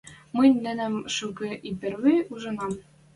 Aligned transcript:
Мӹнь 0.37 0.59
нӹнӹм 0.65 0.95
шукы 1.15 1.49
и 1.69 1.71
перви 1.79 2.15
ужынам. 2.33 2.73